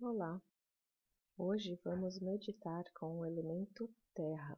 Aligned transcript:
Olá! 0.00 0.40
Hoje 1.36 1.74
vamos 1.84 2.20
meditar 2.20 2.84
com 2.92 3.18
o 3.18 3.26
elemento 3.26 3.92
terra. 4.14 4.56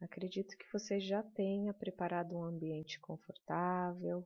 Acredito 0.00 0.56
que 0.56 0.72
você 0.72 1.00
já 1.00 1.20
tenha 1.20 1.74
preparado 1.74 2.36
um 2.36 2.44
ambiente 2.44 3.00
confortável, 3.00 4.24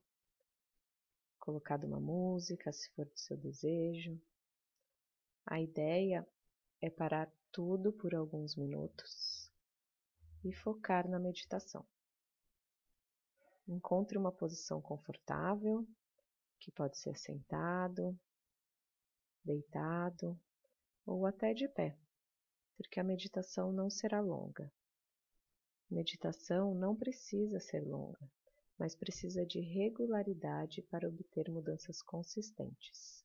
colocado 1.41 1.85
uma 1.85 1.99
música, 1.99 2.71
se 2.71 2.91
for 2.91 3.07
do 3.07 3.19
seu 3.19 3.39
desejo. 3.39 4.21
A 5.47 5.59
ideia 5.59 6.29
é 6.79 6.91
parar 6.91 7.33
tudo 7.51 7.95
por 7.95 8.15
alguns 8.15 8.57
minutos 8.57 9.51
e 10.45 10.53
focar 10.53 11.09
na 11.09 11.19
meditação. 11.19 11.83
Encontre 13.67 14.19
uma 14.19 14.31
posição 14.31 14.83
confortável, 14.83 15.89
que 16.61 16.71
pode 16.71 16.99
ser 16.99 17.17
sentado, 17.17 18.15
deitado 19.47 20.39
ou 21.07 21.25
até 21.25 21.55
de 21.55 21.69
pé, 21.69 21.97
porque 22.77 23.01
a 23.01 23.05
meditação 23.05 23.73
não 23.73 23.89
será 23.89 24.21
longa. 24.21 24.71
Meditação 25.89 26.75
não 26.75 26.97
precisa 26.97 27.61
ser 27.61 27.81
longa, 27.81 28.29
mas 28.77 28.97
precisa 28.97 29.47
de 29.47 29.61
regularidade 29.61 30.83
para 30.83 31.09
obter 31.09 31.49
mudanças 31.49 32.03
consistentes. 32.03 33.25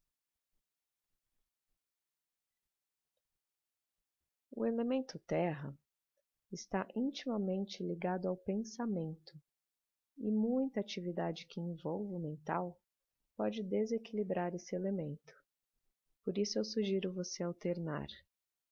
O 4.52 4.66
elemento 4.66 5.18
terra 5.20 5.76
está 6.52 6.88
intimamente 6.96 7.82
ligado 7.82 8.28
ao 8.28 8.38
pensamento, 8.38 9.34
e 10.18 10.30
muita 10.30 10.82
atividade 10.82 11.48
que 11.48 11.60
envolva 11.60 12.16
o 12.16 12.20
mental 12.20 12.80
pode 13.36 13.64
desequilibrar 13.64 14.54
esse 14.54 14.76
elemento. 14.76 15.41
Por 16.24 16.38
isso 16.38 16.60
eu 16.60 16.64
sugiro 16.64 17.12
você 17.12 17.44
alternar 17.44 18.08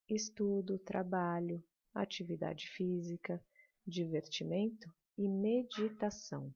estudo, 0.08 0.78
trabalho, 0.80 1.64
atividade 1.94 2.68
física, 2.70 3.44
divertimento 3.86 4.92
e 5.18 5.28
meditação. 5.28 6.54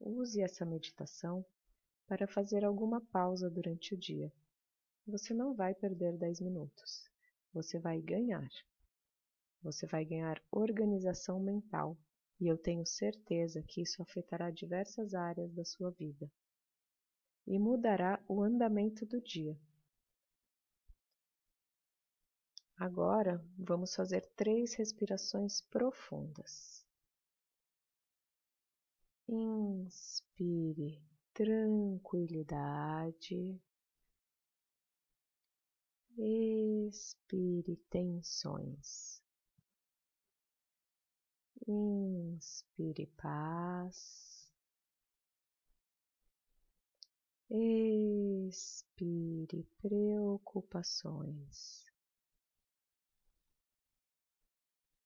Use 0.00 0.40
essa 0.40 0.64
meditação 0.64 1.44
para 2.06 2.26
fazer 2.26 2.64
alguma 2.64 3.00
pausa 3.00 3.48
durante 3.48 3.94
o 3.94 3.96
dia. 3.96 4.32
Você 5.06 5.32
não 5.32 5.54
vai 5.54 5.74
perder 5.74 6.16
10 6.16 6.40
minutos, 6.40 7.08
você 7.52 7.78
vai 7.78 8.00
ganhar. 8.00 8.48
Você 9.62 9.86
vai 9.86 10.04
ganhar 10.04 10.42
organização 10.50 11.40
mental 11.40 11.96
e 12.40 12.48
eu 12.48 12.58
tenho 12.58 12.84
certeza 12.84 13.62
que 13.62 13.80
isso 13.80 14.02
afetará 14.02 14.50
diversas 14.50 15.14
áreas 15.14 15.52
da 15.52 15.64
sua 15.64 15.90
vida 15.90 16.30
e 17.46 17.58
mudará 17.58 18.22
o 18.26 18.42
andamento 18.42 19.06
do 19.06 19.20
dia. 19.20 19.58
Agora 22.76 23.40
vamos 23.56 23.94
fazer 23.94 24.26
três 24.36 24.74
respirações 24.74 25.60
profundas. 25.60 26.84
Inspire 29.28 31.00
tranquilidade. 31.32 33.62
Expire 36.18 37.76
tensões. 37.88 39.22
Inspire 41.66 43.06
paz. 43.16 44.52
Expire 47.48 49.64
preocupações. 49.80 51.93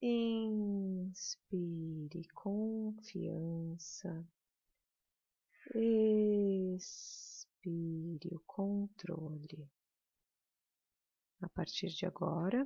Inspire 0.00 1.08
confiança. 2.32 4.24
Expire 5.74 7.48
o 8.32 8.40
controle. 8.46 9.68
A 11.40 11.48
partir 11.48 11.88
de 11.88 12.06
agora, 12.06 12.64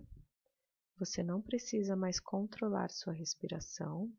você 0.99 1.23
não 1.23 1.41
precisa 1.41 1.97
mais 1.97 2.21
controlar 2.21 2.91
sua 2.91 3.15
respiração, 3.15 4.13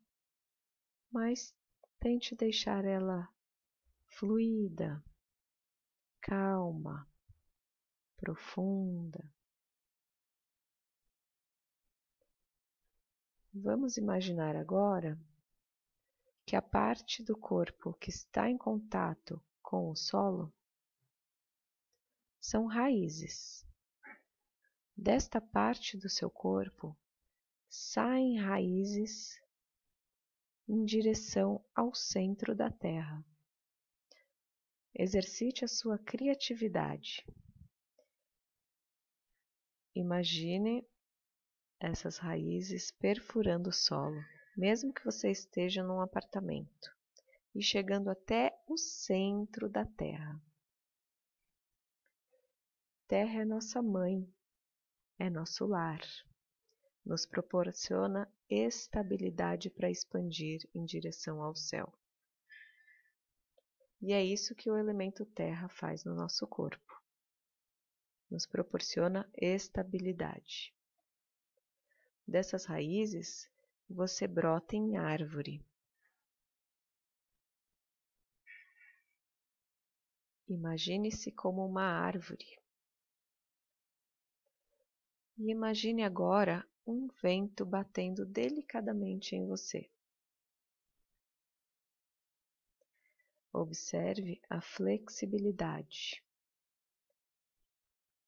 mas 1.10 1.54
tente 2.00 2.34
deixar 2.34 2.84
ela 2.84 3.28
fluida, 4.06 5.02
calma, 6.20 7.08
profunda. 8.16 9.32
Vamos 13.56 13.96
imaginar 13.96 14.56
agora 14.56 15.16
que 16.44 16.56
a 16.56 16.60
parte 16.60 17.22
do 17.22 17.36
corpo 17.36 17.94
que 17.94 18.10
está 18.10 18.50
em 18.50 18.58
contato 18.58 19.40
com 19.62 19.88
o 19.88 19.94
solo 19.94 20.52
são 22.40 22.66
raízes. 22.66 23.64
Desta 24.96 25.40
parte 25.40 25.96
do 25.96 26.08
seu 26.10 26.28
corpo 26.28 26.96
saem 27.68 28.40
raízes 28.40 29.40
em 30.66 30.84
direção 30.84 31.64
ao 31.76 31.94
centro 31.94 32.56
da 32.56 32.72
Terra. 32.72 33.24
Exercite 34.92 35.64
a 35.64 35.68
sua 35.68 35.96
criatividade. 35.96 37.24
Imagine 39.94 40.84
essas 41.80 42.18
raízes 42.18 42.90
perfurando 42.90 43.70
o 43.70 43.72
solo, 43.72 44.22
mesmo 44.56 44.92
que 44.92 45.04
você 45.04 45.30
esteja 45.30 45.82
num 45.82 46.00
apartamento, 46.00 46.94
e 47.54 47.62
chegando 47.62 48.08
até 48.08 48.56
o 48.66 48.76
centro 48.76 49.68
da 49.68 49.84
Terra. 49.84 50.40
Terra 53.06 53.42
é 53.42 53.44
nossa 53.44 53.82
mãe, 53.82 54.26
é 55.18 55.28
nosso 55.28 55.66
lar, 55.66 56.00
nos 57.04 57.26
proporciona 57.26 58.32
estabilidade 58.48 59.68
para 59.68 59.90
expandir 59.90 60.68
em 60.74 60.84
direção 60.84 61.42
ao 61.42 61.54
céu. 61.54 61.92
E 64.00 64.12
é 64.12 64.22
isso 64.22 64.54
que 64.54 64.70
o 64.70 64.76
elemento 64.76 65.24
terra 65.24 65.68
faz 65.68 66.04
no 66.04 66.14
nosso 66.14 66.46
corpo. 66.46 67.02
Nos 68.30 68.46
proporciona 68.46 69.26
estabilidade. 69.34 70.73
Dessas 72.26 72.64
raízes, 72.64 73.50
você 73.88 74.26
brota 74.26 74.76
em 74.76 74.96
árvore. 74.96 75.64
Imagine-se 80.48 81.32
como 81.32 81.66
uma 81.66 81.84
árvore. 81.84 82.58
E 85.38 85.50
imagine 85.50 86.02
agora 86.02 86.66
um 86.86 87.08
vento 87.22 87.64
batendo 87.64 88.24
delicadamente 88.24 89.34
em 89.34 89.46
você. 89.46 89.90
Observe 93.52 94.40
a 94.50 94.60
flexibilidade. 94.60 96.22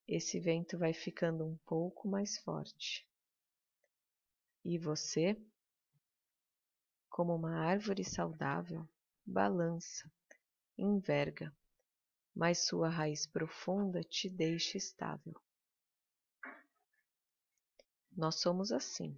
Esse 0.09 0.41
vento 0.41 0.79
vai 0.79 0.93
ficando 0.93 1.45
um 1.45 1.57
pouco 1.67 2.09
mais 2.09 2.39
forte. 2.39 3.07
E 4.69 4.79
você, 4.79 5.41
como 7.09 7.37
uma 7.37 7.57
árvore 7.57 8.03
saudável, 8.03 8.85
balança, 9.25 10.11
enverga, 10.77 11.55
mas 12.35 12.67
sua 12.67 12.89
raiz 12.89 13.29
profunda 13.29 14.03
te 14.03 14.29
deixa 14.29 14.77
estável. 14.77 15.41
Nós 18.11 18.41
somos 18.41 18.73
assim. 18.73 19.17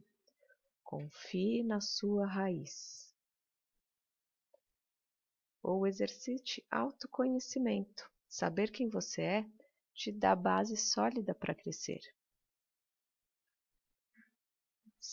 Confie 0.85 1.63
na 1.63 1.81
sua 1.81 2.27
raiz. 2.27 3.11
Ou 5.63 5.87
exercite 5.87 6.63
autoconhecimento. 6.71 8.11
Saber 8.29 8.71
quem 8.71 8.87
você 8.87 9.23
é 9.23 9.51
te 9.95 10.13
dá 10.13 10.37
base 10.37 10.77
sólida 10.77 11.35
para 11.35 11.55
crescer. 11.55 12.03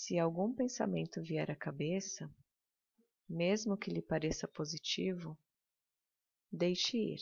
Se 0.07 0.19
algum 0.19 0.53
pensamento 0.53 1.19
vier 1.19 1.49
à 1.49 1.55
cabeça, 1.55 2.31
mesmo 3.27 3.75
que 3.75 3.89
lhe 3.89 4.03
pareça 4.03 4.47
positivo, 4.47 5.35
deixe 6.51 6.95
ir. 6.95 7.21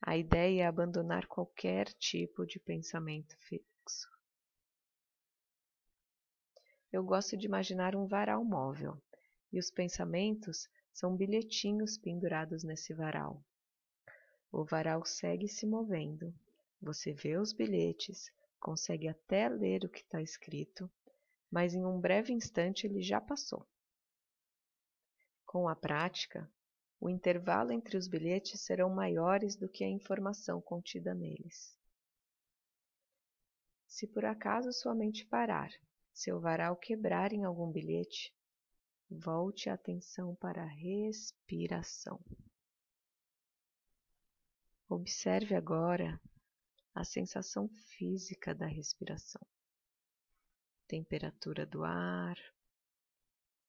A 0.00 0.16
ideia 0.16 0.62
é 0.62 0.66
abandonar 0.66 1.26
qualquer 1.26 1.92
tipo 1.92 2.46
de 2.46 2.58
pensamento 2.58 3.36
fixo. 3.36 4.08
Eu 6.90 7.04
gosto 7.04 7.36
de 7.36 7.44
imaginar 7.44 7.94
um 7.94 8.06
varal 8.06 8.42
móvel, 8.42 8.96
e 9.52 9.58
os 9.58 9.70
pensamentos 9.70 10.70
são 10.90 11.14
bilhetinhos 11.14 11.98
pendurados 11.98 12.64
nesse 12.64 12.94
varal. 12.94 13.44
O 14.50 14.64
varal 14.64 15.04
segue 15.04 15.48
se 15.48 15.66
movendo. 15.66 16.34
Você 16.80 17.12
vê 17.12 17.36
os 17.36 17.52
bilhetes, 17.52 18.32
consegue 18.58 19.06
até 19.06 19.50
ler 19.50 19.84
o 19.84 19.90
que 19.90 20.00
está 20.00 20.22
escrito, 20.22 20.90
mas 21.52 21.74
em 21.74 21.84
um 21.84 22.00
breve 22.00 22.32
instante 22.32 22.86
ele 22.86 23.02
já 23.02 23.20
passou. 23.20 23.68
Com 25.44 25.68
a 25.68 25.76
prática, 25.76 26.50
o 26.98 27.10
intervalo 27.10 27.72
entre 27.72 27.98
os 27.98 28.08
bilhetes 28.08 28.62
serão 28.62 28.88
maiores 28.88 29.54
do 29.54 29.68
que 29.68 29.84
a 29.84 29.88
informação 29.88 30.62
contida 30.62 31.12
neles. 31.14 31.76
Se 33.86 34.06
por 34.06 34.24
acaso 34.24 34.72
sua 34.72 34.94
mente 34.94 35.26
parar, 35.26 35.70
seu 36.14 36.40
varal 36.40 36.74
quebrar 36.74 37.34
em 37.34 37.44
algum 37.44 37.70
bilhete, 37.70 38.34
volte 39.10 39.68
a 39.68 39.74
atenção 39.74 40.34
para 40.36 40.62
a 40.62 40.66
respiração. 40.66 42.18
Observe 44.88 45.54
agora 45.54 46.18
a 46.94 47.04
sensação 47.04 47.68
física 47.68 48.54
da 48.54 48.66
respiração, 48.66 49.46
temperatura 50.92 51.64
do 51.64 51.84
ar, 51.84 52.36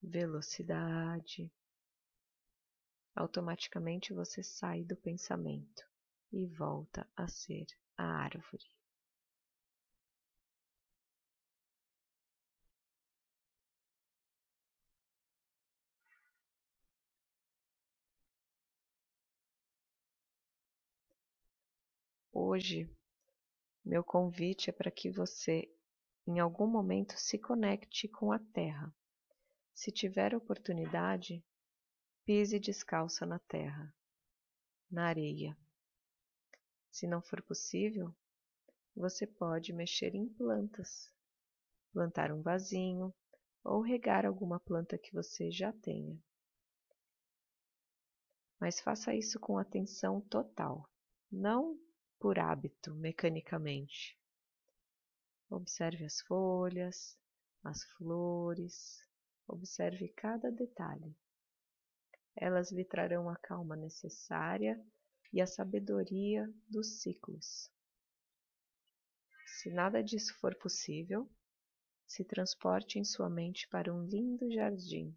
velocidade. 0.01 1.49
Automaticamente 3.15 4.11
você 4.11 4.43
sai 4.43 4.83
do 4.83 4.97
pensamento 4.97 5.85
e 6.33 6.45
volta 6.45 7.07
a 7.15 7.25
ser 7.29 7.65
a 7.95 8.03
árvore. 8.03 8.65
Hoje, 22.33 22.93
meu 23.85 24.03
convite 24.03 24.69
é 24.69 24.73
para 24.73 24.91
que 24.91 25.09
você, 25.09 25.73
em 26.25 26.39
algum 26.39 26.67
momento, 26.67 27.17
se 27.17 27.37
conecte 27.37 28.07
com 28.07 28.31
a 28.31 28.39
terra. 28.39 28.93
Se 29.73 29.91
tiver 29.91 30.33
oportunidade, 30.33 31.43
pise 32.25 32.59
descalça 32.59 33.25
na 33.25 33.39
terra, 33.39 33.93
na 34.89 35.07
areia. 35.07 35.57
Se 36.89 37.07
não 37.07 37.21
for 37.21 37.41
possível, 37.41 38.15
você 38.95 39.27
pode 39.27 39.73
mexer 39.73 40.15
em 40.15 40.29
plantas, 40.29 41.11
plantar 41.91 42.31
um 42.31 42.41
vasinho 42.41 43.13
ou 43.63 43.81
regar 43.81 44.25
alguma 44.25 44.59
planta 44.59 44.97
que 44.97 45.13
você 45.13 45.51
já 45.51 45.73
tenha. 45.73 46.17
Mas 48.59 48.79
faça 48.79 49.13
isso 49.13 49.39
com 49.39 49.57
atenção 49.57 50.21
total, 50.21 50.89
não 51.29 51.77
por 52.17 52.39
hábito, 52.39 52.95
mecanicamente. 52.95 54.17
Observe 55.53 56.03
as 56.03 56.19
folhas, 56.21 57.15
as 57.63 57.83
flores, 57.83 59.07
observe 59.47 60.09
cada 60.17 60.51
detalhe. 60.51 61.15
Elas 62.35 62.71
lhe 62.71 62.83
trarão 62.83 63.29
a 63.29 63.35
calma 63.35 63.75
necessária 63.75 64.83
e 65.31 65.39
a 65.39 65.45
sabedoria 65.45 66.51
dos 66.67 67.03
ciclos. 67.03 67.71
Se 69.45 69.69
nada 69.69 70.03
disso 70.03 70.35
for 70.39 70.55
possível, 70.55 71.29
se 72.07 72.25
transporte 72.25 72.97
em 72.97 73.03
sua 73.03 73.29
mente 73.29 73.67
para 73.69 73.93
um 73.93 74.03
lindo 74.07 74.51
jardim. 74.51 75.15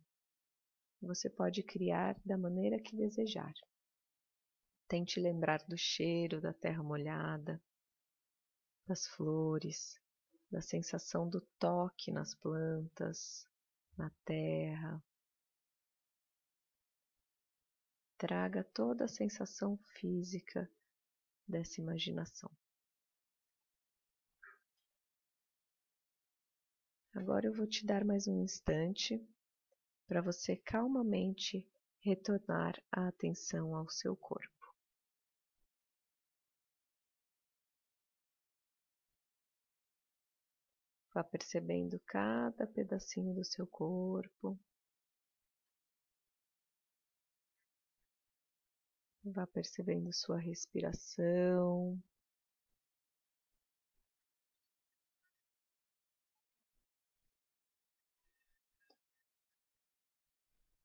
Você 1.01 1.31
pode 1.31 1.63
criar 1.63 2.15
da 2.23 2.37
maneira 2.37 2.79
que 2.79 2.95
desejar. 2.95 3.55
Tente 4.87 5.19
lembrar 5.19 5.65
do 5.67 5.79
cheiro 5.79 6.43
da 6.43 6.53
terra 6.53 6.83
molhada, 6.83 7.59
das 8.87 9.07
flores, 9.07 9.99
da 10.51 10.61
sensação 10.61 11.29
do 11.29 11.41
toque 11.59 12.11
nas 12.11 12.35
plantas, 12.35 13.47
na 13.97 14.11
terra. 14.25 15.03
Traga 18.19 18.65
toda 18.65 19.05
a 19.05 19.09
sensação 19.09 19.77
física 19.99 20.71
dessa 21.47 21.81
imaginação. 21.81 22.51
Agora 27.15 27.47
eu 27.47 27.53
vou 27.53 27.67
te 27.67 27.85
dar 27.85 28.05
mais 28.05 28.29
um 28.29 28.43
instante 28.43 29.27
para 30.07 30.21
você 30.21 30.57
calmamente 30.57 31.67
retornar 32.01 32.81
a 32.93 33.09
atenção 33.09 33.75
ao 33.75 33.89
seu 33.89 34.15
corpo. 34.15 34.56
Vá 41.17 41.25
percebendo 41.25 41.99
cada 42.01 42.67
pedacinho 42.67 43.33
do 43.33 43.43
seu 43.43 43.67
corpo. 43.67 44.55
Vá 49.25 49.47
percebendo 49.47 50.13
sua 50.13 50.37
respiração. 50.37 51.99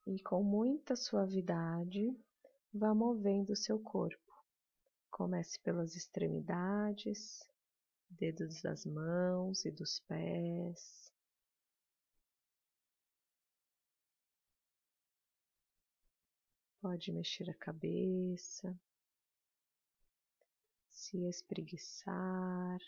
E 0.08 0.18
com 0.22 0.42
muita 0.42 0.96
suavidade, 0.96 2.18
vá 2.74 2.96
movendo 2.96 3.54
seu 3.54 3.78
corpo. 3.78 4.34
Comece 5.10 5.60
pelas 5.60 5.94
extremidades, 5.98 7.51
dedos 8.12 8.62
das 8.62 8.86
mãos 8.86 9.66
e 9.66 9.72
dos 9.72 10.00
pés. 10.02 11.12
Pode 16.82 17.12
mexer 17.12 17.50
a 17.50 17.54
cabeça, 17.54 18.76
se 20.90 21.28
espreguiçar, 21.28 22.80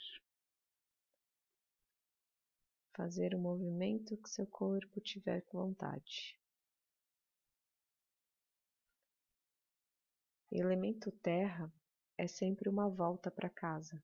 fazer 2.95 3.35
o 3.35 3.39
movimento 3.39 4.17
que 4.17 4.29
seu 4.29 4.47
corpo 4.47 4.99
tiver 4.99 5.43
vontade. 5.51 6.39
Elemento 10.51 11.11
terra 11.11 11.71
é 12.17 12.27
sempre 12.27 12.69
uma 12.69 12.89
volta 12.89 13.29
para 13.29 13.49
casa 13.49 14.03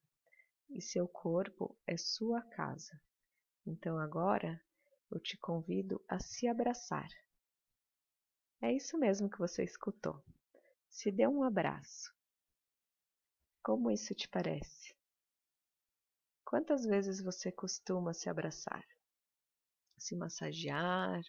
e 0.70 0.82
seu 0.82 1.08
corpo 1.08 1.78
é 1.88 1.98
sua 1.98 2.42
casa. 2.42 3.00
Então 3.66 3.98
agora 4.00 4.62
eu 5.12 5.20
te 5.20 5.38
convido 5.38 6.04
a 6.08 6.20
se 6.20 6.48
abraçar. 6.48 7.08
É 8.62 8.72
isso 8.74 8.98
mesmo 8.98 9.30
que 9.30 9.40
você 9.40 9.64
escutou. 9.64 10.24
Se 10.90 11.12
dê 11.12 11.28
um 11.28 11.44
abraço. 11.44 12.14
Como 13.64 13.92
isso 13.92 14.14
te 14.14 14.28
parece? 14.28 14.96
Quantas 16.44 16.84
vezes 16.84 17.22
você 17.22 17.52
costuma 17.52 18.14
se 18.14 18.30
abraçar? 18.30 18.84
Se 19.98 20.16
massagear, 20.16 21.22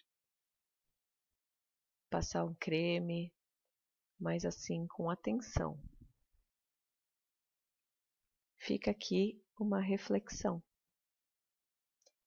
passar 2.09 2.43
um 2.43 2.55
creme, 2.55 3.33
mas 4.19 4.45
assim 4.45 4.87
com 4.87 5.09
atenção, 5.09 5.79
Fica 8.63 8.91
aqui 8.91 9.43
uma 9.59 9.81
reflexão. 9.81 10.61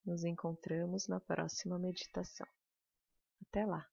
Nos 0.04 0.24
encontramos 0.24 1.06
na 1.06 1.20
próxima 1.20 1.78
meditação. 1.78 2.48
Até 3.40 3.64
lá! 3.64 3.88